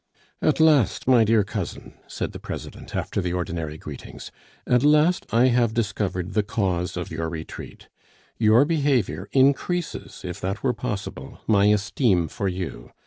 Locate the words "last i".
4.83-5.49